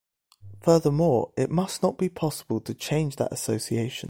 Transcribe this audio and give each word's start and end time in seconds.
Furthermore, 0.63 1.31
it 1.37 1.51
must 1.51 1.83
not 1.83 1.99
be 1.99 2.09
possible 2.09 2.59
to 2.61 2.73
change 2.73 3.17
that 3.17 3.31
association. 3.31 3.99